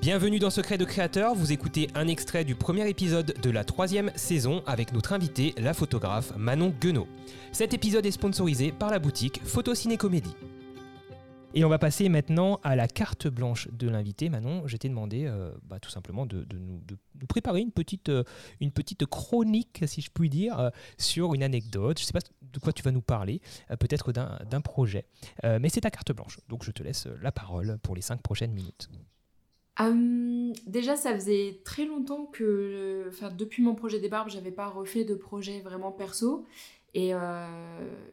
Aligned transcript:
Bienvenue 0.00 0.38
dans 0.38 0.48
Secret 0.48 0.78
de 0.78 0.86
Créateur, 0.86 1.34
vous 1.34 1.52
écoutez 1.52 1.90
un 1.94 2.08
extrait 2.08 2.42
du 2.42 2.54
premier 2.54 2.88
épisode 2.88 3.34
de 3.42 3.50
la 3.50 3.64
troisième 3.64 4.10
saison 4.16 4.62
avec 4.66 4.94
notre 4.94 5.12
invité, 5.12 5.54
la 5.58 5.74
photographe 5.74 6.34
Manon 6.38 6.72
Guenot. 6.80 7.06
Cet 7.52 7.74
épisode 7.74 8.06
est 8.06 8.10
sponsorisé 8.10 8.72
par 8.72 8.90
la 8.90 8.98
boutique 8.98 9.42
Photo 9.44 9.74
Ciné 9.74 9.98
Comédie. 9.98 10.34
Et 11.52 11.66
on 11.66 11.68
va 11.68 11.78
passer 11.78 12.08
maintenant 12.08 12.60
à 12.62 12.76
la 12.76 12.88
carte 12.88 13.28
blanche 13.28 13.68
de 13.72 13.90
l'invité. 13.90 14.30
Manon, 14.30 14.62
je 14.66 14.78
t'ai 14.78 14.88
demandé 14.88 15.26
euh, 15.26 15.52
bah, 15.64 15.78
tout 15.80 15.90
simplement 15.90 16.24
de, 16.24 16.46
nous, 16.54 16.80
préparer 17.28 17.60
une 17.60 17.72
petite, 17.72 18.08
euh, 18.08 18.24
une 18.62 18.70
petite 18.70 19.04
chronique, 19.04 19.84
si 19.86 20.00
je 20.00 20.10
puis 20.10 20.30
dire, 20.30 20.58
euh, 20.58 20.70
sur 20.96 21.34
une 21.34 21.42
anecdote. 21.42 21.98
Je 21.98 22.04
ne 22.04 22.06
sais 22.06 22.12
pas 22.14 22.26
de 22.40 22.58
quoi 22.58 22.72
tu 22.72 22.82
vas 22.82 22.90
nous 22.90 23.02
parler, 23.02 23.42
peut-être 23.78 24.12
d'un 24.12 24.60
projet. 24.62 25.04
Mais 25.44 25.68
c'est 25.68 25.82
ta 25.82 25.90
carte 25.90 26.12
blanche, 26.12 26.38
donc 26.48 26.64
je 26.64 26.70
te 26.70 26.82
laisse 26.82 27.06
la 27.20 27.30
parole 27.32 27.78
pour 27.82 27.94
les 27.94 28.00
cinq 28.00 28.22
prochaines 28.22 28.52
minutes. 28.52 28.88
Hum, 29.80 30.52
déjà, 30.66 30.94
ça 30.96 31.14
faisait 31.14 31.60
très 31.64 31.86
longtemps 31.86 32.26
que, 32.26 33.06
enfin, 33.08 33.30
depuis 33.30 33.62
mon 33.62 33.74
projet 33.74 33.98
des 33.98 34.10
barbes, 34.10 34.28
j'avais 34.28 34.50
pas 34.50 34.68
refait 34.68 35.04
de 35.04 35.14
projet 35.14 35.60
vraiment 35.60 35.90
perso. 35.90 36.44
Et, 36.92 37.14
euh, 37.14 37.18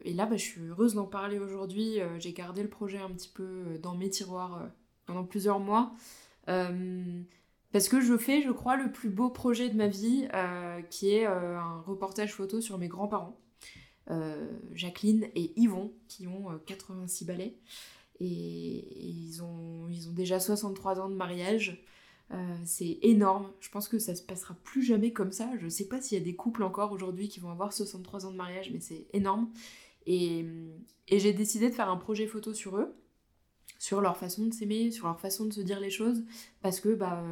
là, 0.04 0.26
bah, 0.26 0.36
je 0.36 0.44
suis 0.44 0.62
heureuse 0.62 0.94
d'en 0.94 1.06
parler 1.06 1.38
aujourd'hui. 1.38 2.00
Euh, 2.00 2.18
J'ai 2.18 2.32
gardé 2.32 2.62
le 2.62 2.70
projet 2.70 2.98
un 2.98 3.10
petit 3.10 3.28
peu 3.28 3.42
euh, 3.44 3.78
dans 3.78 3.94
mes 3.94 4.08
tiroirs 4.08 4.70
pendant 5.06 5.24
plusieurs 5.24 5.60
mois. 5.60 5.92
Euh, 6.48 7.22
parce 7.72 7.88
que 7.88 8.00
je 8.00 8.16
fais, 8.16 8.40
je 8.40 8.50
crois, 8.50 8.76
le 8.76 8.90
plus 8.90 9.10
beau 9.10 9.28
projet 9.28 9.68
de 9.68 9.76
ma 9.76 9.88
vie, 9.88 10.26
qui 10.90 11.10
est 11.10 11.26
un 11.26 11.80
reportage 11.82 12.32
photo 12.32 12.62
sur 12.62 12.78
mes 12.78 12.88
grands-parents, 12.88 13.38
Jacqueline 14.72 15.28
et 15.34 15.52
Yvon, 15.60 15.92
qui 16.08 16.26
ont 16.26 16.50
euh, 16.50 16.56
86 16.66 17.26
balais. 17.26 17.58
Et 18.20 19.06
ils, 19.06 19.42
ont, 19.42 19.77
ils 19.90 20.08
ont 20.08 20.12
déjà 20.12 20.40
63 20.40 21.00
ans 21.00 21.08
de 21.08 21.14
mariage. 21.14 21.84
Euh, 22.32 22.56
c'est 22.64 22.98
énorme. 23.02 23.50
Je 23.60 23.70
pense 23.70 23.88
que 23.88 23.98
ça 23.98 24.14
se 24.14 24.22
passera 24.22 24.54
plus 24.62 24.82
jamais 24.82 25.12
comme 25.12 25.32
ça. 25.32 25.50
Je 25.60 25.68
sais 25.68 25.88
pas 25.88 26.00
s'il 26.00 26.18
y 26.18 26.20
a 26.20 26.24
des 26.24 26.36
couples 26.36 26.62
encore 26.62 26.92
aujourd'hui 26.92 27.28
qui 27.28 27.40
vont 27.40 27.50
avoir 27.50 27.72
63 27.72 28.26
ans 28.26 28.30
de 28.30 28.36
mariage, 28.36 28.70
mais 28.72 28.80
c'est 28.80 29.06
énorme. 29.12 29.50
Et, 30.06 30.44
j'ai 31.10 31.32
décidé 31.32 31.70
de 31.70 31.74
faire 31.74 31.88
un 31.88 31.96
projet 31.96 32.26
photo 32.26 32.52
sur 32.54 32.76
eux, 32.76 32.94
sur 33.78 34.00
leur 34.00 34.16
façon 34.16 34.46
de 34.46 34.52
s'aimer, 34.52 34.90
sur 34.90 35.06
leur 35.06 35.20
façon 35.20 35.46
de 35.46 35.52
se 35.52 35.60
dire 35.60 35.80
les 35.80 35.90
choses, 35.90 36.22
parce 36.62 36.80
que 36.80 36.90
bah 36.94 37.22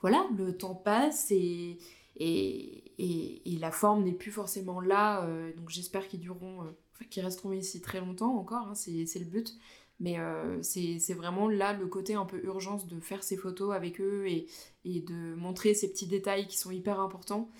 voilà, 0.00 0.26
le 0.36 0.56
temps 0.56 0.74
passe 0.74 1.30
et 1.30 1.78
et, 2.16 2.92
et, 2.98 3.58
la 3.58 3.70
forme 3.70 4.04
n'est 4.04 4.12
plus 4.12 4.30
forcément 4.30 4.80
là. 4.80 5.24
euh, 5.24 5.52
donc 5.54 5.70
j'espère 5.70 6.06
qu'ils 6.08 6.20
dureront, 6.20 6.62
euh, 6.62 7.04
qu'ils 7.10 7.24
resteront 7.24 7.52
ici 7.52 7.80
très 7.80 8.00
longtemps 8.00 8.36
encore. 8.36 8.68
hein, 8.68 8.74
c'est 8.74 9.18
le 9.18 9.24
but. 9.24 9.56
Mais 10.00 10.18
euh, 10.18 10.60
c'est 10.62 11.14
vraiment 11.14 11.48
là 11.48 11.72
le 11.72 11.86
côté 11.86 12.14
un 12.14 12.24
peu 12.24 12.42
urgence 12.44 12.86
de 12.86 12.98
faire 13.00 13.22
ces 13.22 13.36
photos 13.36 13.74
avec 13.74 14.00
eux 14.00 14.26
et, 14.26 14.46
et 14.84 15.00
de 15.00 15.34
montrer 15.34 15.74
ces 15.74 15.90
petits 15.90 16.06
détails 16.06 16.46
qui 16.46 16.58
sont 16.58 16.70
hyper 16.70 17.00
importants. 17.00 17.50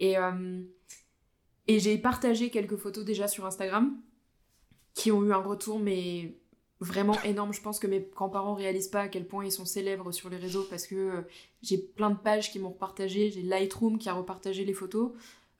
Et, 0.00 0.16
euh, 0.18 0.62
et 1.68 1.78
j'ai 1.78 1.98
partagé 1.98 2.50
quelques 2.50 2.76
photos 2.76 3.04
déjà 3.04 3.28
sur 3.28 3.46
Instagram 3.46 3.96
qui 4.94 5.12
ont 5.12 5.22
eu 5.24 5.32
un 5.32 5.42
retour, 5.42 5.78
mais 5.78 6.36
vraiment 6.80 7.20
énorme. 7.24 7.52
Je 7.52 7.60
pense 7.60 7.78
que 7.78 7.86
mes 7.86 8.00
grands-parents 8.00 8.54
réalisent 8.54 8.88
pas 8.88 9.02
à 9.02 9.08
quel 9.08 9.26
point 9.26 9.44
ils 9.44 9.52
sont 9.52 9.64
célèbres 9.64 10.12
sur 10.12 10.28
les 10.28 10.36
réseaux 10.36 10.66
parce 10.68 10.86
que 10.86 10.94
euh, 10.94 11.22
j'ai 11.62 11.78
plein 11.78 12.10
de 12.10 12.18
pages 12.18 12.50
qui 12.50 12.58
m'ont 12.58 12.70
repartagé. 12.70 13.30
J'ai 13.30 13.42
Lightroom 13.42 13.98
qui 13.98 14.08
a 14.08 14.14
repartagé 14.14 14.64
les 14.64 14.74
photos, 14.74 15.12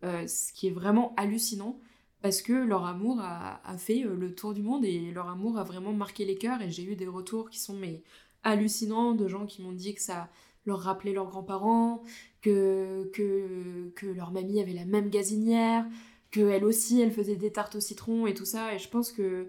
euh, 0.05 0.27
ce 0.27 0.52
qui 0.52 0.69
est 0.69 0.72
vraiment 0.72 1.14
hallucinant 1.17 1.78
parce 2.22 2.40
que 2.40 2.52
leur 2.52 2.86
amour 2.86 3.20
a, 3.20 3.76
fait 3.76 4.04
euh, 4.04 4.14
le 4.14 4.34
tour 4.34 4.54
du 4.54 4.62
monde 4.62 4.84
et 4.84 5.10
leur 5.10 5.28
amour 5.28 5.58
a 5.58 5.64
vraiment 5.64 5.92
marqué 5.92 6.24
les 6.24 6.36
cœurs. 6.36 6.62
Et 6.62 6.70
j'ai 6.70 6.84
eu 6.84 6.96
des 6.96 7.08
retours 7.08 7.50
qui 7.50 7.58
sont 7.58 7.74
mais 7.74 8.02
hallucinants 8.44 9.12
de 9.12 9.28
gens 9.28 9.44
qui 9.46 9.60
m'ont 9.62 9.72
dit 9.72 9.94
que 9.94 10.00
ça 10.00 10.30
leur 10.64 10.80
rappelait 10.80 11.12
leurs 11.12 11.26
grands-parents, 11.26 12.02
que, 12.40 13.10
que, 13.12 14.06
leur 14.06 14.30
mamie 14.30 14.60
avait 14.60 14.72
la 14.72 14.84
même 14.84 15.10
gazinière, 15.10 15.84
que 16.30 16.40
elle 16.40 16.64
aussi 16.64 17.00
elle 17.00 17.10
faisait 17.10 17.36
des 17.36 17.50
tartes 17.50 17.74
au 17.74 17.80
citron 17.80 18.27
et 18.28 18.34
tout 18.34 18.44
ça. 18.44 18.72
Et 18.74 18.78
je 18.78 18.88
pense 18.88 19.11
que 19.11 19.48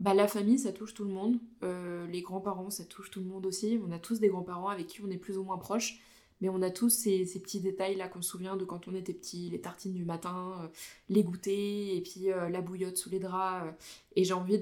bah, 0.00 0.14
la 0.14 0.26
famille 0.28 0.58
ça 0.58 0.72
touche 0.72 0.94
tout 0.94 1.04
le 1.04 1.12
monde, 1.12 1.38
Euh, 1.62 2.06
les 2.06 2.22
grands-parents 2.22 2.70
ça 2.70 2.84
touche 2.84 3.10
tout 3.10 3.20
le 3.20 3.26
monde 3.26 3.46
aussi. 3.46 3.78
On 3.86 3.92
a 3.92 3.98
tous 3.98 4.20
des 4.20 4.28
grands-parents 4.28 4.68
avec 4.68 4.86
qui 4.86 5.02
on 5.02 5.10
est 5.10 5.18
plus 5.18 5.36
ou 5.38 5.44
moins 5.44 5.58
proches. 5.58 6.00
Mais 6.40 6.48
on 6.48 6.60
a 6.60 6.70
tous 6.70 6.90
ces, 6.90 7.24
petits 7.24 7.60
détails 7.60 7.96
là 7.96 8.08
qu'on 8.08 8.20
se 8.20 8.30
souvient 8.30 8.56
de 8.56 8.64
quand 8.64 8.88
on 8.88 8.94
était 8.94 9.14
petit, 9.14 9.48
les 9.50 9.60
tartines 9.60 9.94
du 9.94 10.04
matin, 10.04 10.60
euh, 10.62 10.68
les 11.08 11.24
goûters, 11.24 11.96
et 11.96 12.02
puis 12.02 12.30
euh, 12.30 12.50
la 12.50 12.60
bouillotte 12.60 12.96
sous 12.96 13.08
les 13.08 13.18
draps. 13.18 13.66
euh, 13.66 13.72
et 14.16 14.24
j'ai 14.24 14.34
envie 14.34 14.58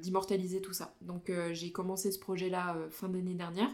d'immortaliser 0.00 0.60
tout 0.60 0.72
ça. 0.72 0.94
Donc 1.02 1.30
j'ai 1.52 1.72
commencé 1.72 2.12
ce 2.12 2.18
projet 2.18 2.48
là 2.48 2.76
fin 2.90 3.08
d'année 3.08 3.34
dernière. 3.34 3.70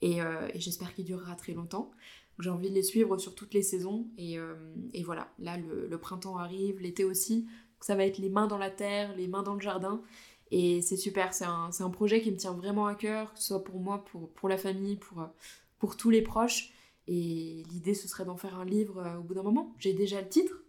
Et, 0.00 0.18
j'espère 0.54 0.94
qu'il 0.94 1.04
durera 1.04 1.34
très 1.34 1.52
longtemps. 1.52 1.90
J'ai 2.38 2.50
envie 2.50 2.70
de 2.70 2.74
les 2.74 2.82
suivre 2.82 3.18
sur 3.18 3.34
toutes 3.34 3.54
les 3.54 3.62
saisons. 3.62 4.08
Et, 4.16 4.38
et 4.92 5.02
voilà, 5.04 5.32
là 5.38 5.56
le, 5.56 5.98
printemps 5.98 6.36
arrive, 6.36 6.80
l'été 6.80 7.04
aussi. 7.04 7.46
Ça 7.80 7.94
va 7.94 8.04
être 8.04 8.18
les 8.18 8.28
mains 8.28 8.48
dans 8.48 8.58
la 8.58 8.70
terre, 8.70 9.14
les 9.16 9.28
mains 9.28 9.44
dans 9.44 9.54
le 9.54 9.60
jardin. 9.60 10.02
Et 10.50 10.82
c'est 10.82 10.96
super, 10.96 11.32
c'est 11.32 11.44
un, 11.44 11.70
un 11.78 11.90
projet 11.90 12.20
qui 12.20 12.32
me 12.32 12.36
tient 12.36 12.54
vraiment 12.54 12.86
à 12.86 12.96
cœur, 12.96 13.32
que 13.34 13.38
ce 13.38 13.46
soit 13.48 13.62
pour 13.62 13.78
moi, 13.78 14.04
pour, 14.04 14.30
pour 14.30 14.48
la 14.48 14.58
famille, 14.58 14.96
pour, 14.96 15.28
pour 15.78 15.96
tous 15.96 16.10
les 16.10 16.22
proches. 16.22 16.72
Et 17.06 17.62
l'idée, 17.70 17.94
ce 17.94 18.06
serait 18.06 18.24
d'en 18.24 18.36
faire 18.36 18.58
un 18.58 18.64
livre 18.64 18.98
euh, 18.98 19.18
au 19.18 19.22
bout 19.22 19.34
d'un 19.34 19.42
moment. 19.42 19.74
J'ai 19.78 19.94
déjà 19.94 20.20
le 20.20 20.28
titre, 20.28 20.62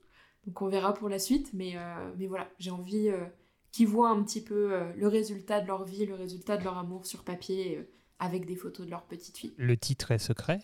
donc 0.47 0.61
on 0.61 0.67
verra 0.67 0.93
pour 0.93 1.09
la 1.09 1.19
suite. 1.19 1.49
Mais, 1.53 1.73
euh, 1.75 2.11
mais 2.17 2.27
voilà, 2.27 2.49
j'ai 2.59 2.71
envie 2.71 3.09
euh, 3.09 3.25
qu'ils 3.71 3.87
voient 3.87 4.09
un 4.09 4.23
petit 4.23 4.41
peu 4.41 4.71
le 4.95 5.07
résultat 5.07 5.59
de 5.59 5.67
leur 5.67 5.83
vie, 5.83 6.05
le 6.05 6.15
résultat 6.15 6.57
de 6.57 6.63
leur 6.63 6.77
amour 6.77 7.05
sur 7.05 7.23
papier, 7.23 7.85
avec 8.19 8.45
des 8.45 8.55
photos 8.55 8.85
de 8.85 8.91
leur 8.91 9.03
petite 9.03 9.37
fille. 9.37 9.53
Le 9.57 9.75
titre 9.77 10.11
est 10.11 10.19
secret? 10.19 10.59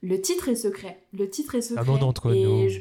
Le 0.00 0.20
titre 0.20 0.48
est 0.48 0.56
secret. 0.56 1.06
Le 1.12 1.28
titre 1.28 1.54
est 1.56 1.62
secret. 1.62 1.80
Ah 1.80 1.84
bon, 1.84 1.98
d'entre 1.98 2.32
et 2.32 2.44
nous. 2.44 2.68
Je, 2.68 2.80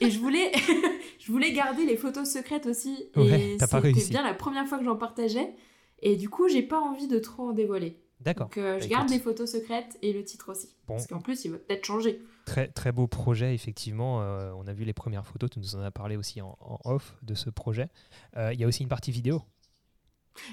et, 0.00 0.10
je 0.10 0.18
voulais, 0.18 0.52
je 1.18 1.32
voulais 1.32 1.52
garder 1.52 1.84
les 1.86 1.96
photos 1.96 2.28
secrètes 2.28 2.66
aussi. 2.66 3.10
Ouais, 3.16 3.54
et 3.54 3.56
t'as 3.56 3.66
pas 3.66 3.80
c'était 3.80 4.08
bien 4.08 4.22
la 4.22 4.34
première 4.34 4.66
fois 4.66 4.78
que 4.78 4.84
j'en 4.84 4.96
partageais. 4.96 5.54
Et 6.00 6.16
du 6.16 6.28
coup, 6.28 6.48
j'ai 6.48 6.62
pas 6.62 6.80
envie 6.80 7.08
de 7.08 7.18
trop 7.18 7.48
en 7.48 7.52
dévoiler. 7.52 8.03
D'accord. 8.20 8.46
Donc, 8.48 8.58
euh, 8.58 8.78
Bah, 8.78 8.80
je 8.80 8.88
garde 8.88 9.04
écoute. 9.10 9.16
les 9.16 9.22
photos 9.22 9.50
secrètes 9.52 9.98
et 10.02 10.12
le 10.12 10.24
titre 10.24 10.50
aussi. 10.52 10.68
Bon. 10.86 10.94
Parce 10.94 11.06
qu'en 11.06 11.20
plus, 11.20 11.44
il 11.44 11.50
va 11.52 11.58
peut-être 11.58 11.84
changer. 11.84 12.20
Très, 12.46 12.68
très 12.68 12.92
beau 12.92 13.06
projet, 13.06 13.54
effectivement. 13.54 14.22
Euh, 14.22 14.52
on 14.56 14.66
a 14.66 14.72
vu 14.72 14.84
les 14.84 14.92
premières 14.92 15.26
photos, 15.26 15.50
tu 15.50 15.58
nous 15.58 15.76
en 15.76 15.80
as 15.80 15.90
parlé 15.90 16.16
aussi 16.16 16.40
en, 16.40 16.56
en 16.60 16.78
off 16.84 17.16
de 17.22 17.34
ce 17.34 17.50
projet. 17.50 17.88
Euh, 18.36 18.52
Il 18.52 18.60
y 18.60 18.64
a 18.64 18.66
aussi 18.66 18.82
une 18.82 18.88
partie 18.88 19.10
vidéo. 19.10 19.42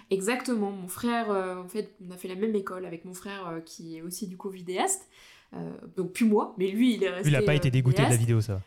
Exactement. 0.09 0.71
Mon 0.71 0.87
frère, 0.87 1.29
en 1.29 1.67
fait, 1.67 1.95
on 2.05 2.11
a 2.11 2.17
fait 2.17 2.27
la 2.27 2.35
même 2.35 2.55
école 2.55 2.85
avec 2.85 3.03
mon 3.05 3.13
frère 3.13 3.61
qui 3.65 3.97
est 3.97 4.01
aussi 4.01 4.27
du 4.27 4.37
coup 4.37 4.49
vidéaste. 4.49 5.09
Donc, 5.97 6.13
plus 6.13 6.25
moi, 6.25 6.53
mais 6.57 6.67
lui, 6.67 6.95
il 6.95 7.03
est 7.03 7.09
resté. 7.09 7.29
Lui, 7.29 7.35
il 7.35 7.39
n'a 7.39 7.45
pas 7.45 7.55
été 7.55 7.71
dégoûté 7.71 8.03
de 8.03 8.09
la 8.09 8.15
vidéo, 8.15 8.41
ça. 8.41 8.61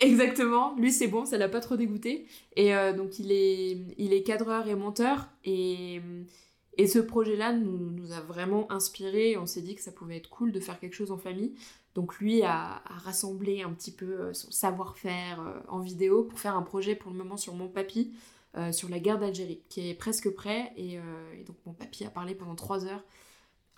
Exactement, 0.00 0.74
lui 0.76 0.90
c'est 0.90 1.06
bon, 1.06 1.24
ça 1.24 1.38
l'a 1.38 1.48
pas 1.48 1.60
trop 1.60 1.76
dégoûté. 1.76 2.26
Et 2.56 2.72
donc 2.96 3.20
il 3.20 3.30
est, 3.30 3.78
il 3.96 4.12
est 4.12 4.24
cadreur 4.24 4.66
et 4.66 4.74
monteur. 4.74 5.28
Et, 5.44 6.00
et 6.76 6.86
ce 6.86 6.98
projet-là 6.98 7.52
nous, 7.52 7.90
nous 7.90 8.12
a 8.12 8.20
vraiment 8.20 8.70
inspiré. 8.70 9.36
On 9.36 9.46
s'est 9.46 9.62
dit 9.62 9.74
que 9.74 9.82
ça 9.82 9.92
pouvait 9.92 10.16
être 10.16 10.30
cool 10.30 10.52
de 10.52 10.60
faire 10.60 10.78
quelque 10.78 10.94
chose 10.94 11.10
en 11.10 11.18
famille. 11.18 11.54
Donc 11.94 12.18
lui 12.18 12.42
a, 12.42 12.82
rassemblé 12.86 13.62
un 13.62 13.70
petit 13.70 13.92
peu 13.92 14.20
euh, 14.20 14.32
son 14.32 14.50
savoir-faire 14.50 15.40
euh, 15.40 15.60
en 15.68 15.78
vidéo 15.78 16.24
pour 16.24 16.38
faire 16.40 16.56
un 16.56 16.62
projet 16.62 16.96
pour 16.96 17.12
le 17.12 17.16
moment 17.16 17.36
sur 17.36 17.54
mon 17.54 17.68
papy, 17.68 18.12
euh, 18.56 18.72
sur 18.72 18.88
la 18.88 18.98
guerre 18.98 19.18
d'Algérie, 19.18 19.60
qui 19.68 19.88
est 19.88 19.94
presque 19.94 20.30
prêt. 20.30 20.72
Et, 20.76 20.94
et 20.94 21.44
donc 21.46 21.56
mon 21.66 21.72
papy 21.72 22.04
a 22.04 22.10
parlé 22.10 22.34
pendant 22.34 22.56
trois 22.56 22.84
heures. 22.86 23.02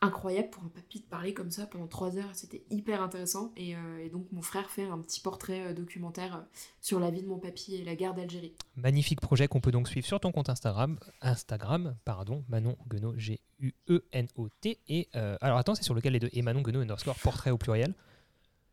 Incroyable 0.03 0.51
pour 0.51 0.63
un 0.63 0.69
papy 0.69 1.01
de 1.01 1.07
parler 1.07 1.33
comme 1.33 1.51
ça 1.51 1.67
pendant 1.67 1.87
trois 1.87 2.19
heures, 2.19 2.29
c'était 2.35 2.63
hyper 2.71 3.01
intéressant. 3.03 3.53
Et, 3.57 3.75
euh, 3.75 4.05
et 4.05 4.11
donc 4.11 4.27
mon 4.31 4.43
frère 4.43 4.69
fait 4.71 4.85
un 4.85 4.99
petit 4.99 5.21
portrait 5.21 5.69
euh, 5.69 5.73
documentaire 5.73 6.37
euh, 6.37 6.59
sur 6.83 7.01
la 7.01 7.11
vie 7.11 7.23
de 7.23 7.27
mon 7.27 7.39
papy 7.39 7.77
et 7.77 7.85
la 7.85 7.95
guerre 7.97 8.13
d'Algérie. 8.13 8.53
Magnifique 8.77 9.23
projet 9.23 9.49
qu'on 9.49 9.61
peut 9.63 9.71
donc 9.71 9.89
suivre 9.89 10.07
sur 10.07 10.21
ton 10.21 10.33
compte 10.33 10.51
Instagram, 10.51 10.99
Instagram, 11.23 11.97
pardon, 12.05 12.45
Manon 12.51 12.77
Guenot, 12.89 13.15
G-U-E-N-O-T. 13.17 14.79
Et 14.89 15.09
alors 15.41 15.57
attends, 15.57 15.75
c'est 15.75 15.83
sur 15.83 15.95
lequel 15.95 16.13
les 16.13 16.21
deux? 16.21 16.31
Et 16.35 16.43
Manon 16.43 16.61
Guenot 16.61 16.81
underscore 16.81 17.17
portrait 17.23 17.51
au 17.51 17.57
pluriel. 17.57 17.95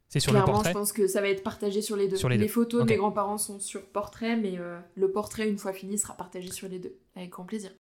C'est 0.10 0.20
sur 0.20 0.32
le 0.34 0.40
Clairement, 0.40 0.54
portrait? 0.54 0.74
je 0.74 0.78
pense 0.78 0.92
que 0.92 1.08
ça 1.08 1.22
va 1.22 1.30
être 1.30 1.42
partagé 1.42 1.82
sur 1.82 1.96
les 1.96 2.08
deux. 2.08 2.18
Sur 2.18 2.30
les 2.30 2.38
deux. 2.38 2.48
photos 2.48 2.82
Ok. 2.82 2.88
de 2.88 2.94
mes 2.94 2.98
grands-parents 2.98 3.38
sont 3.40 3.60
sur 3.60 3.84
portrait, 3.86 4.36
mais 4.36 4.60
le 4.96 5.12
portrait, 5.12 5.50
une 5.50 5.58
fois 5.58 5.72
fini, 5.74 5.98
sera 5.98 6.16
partagé 6.16 6.52
sur 6.52 6.68
les 6.68 6.80
deux. 6.80 6.96
Avec 7.16 7.30
grand 7.30 7.46
plaisir. 7.46 7.72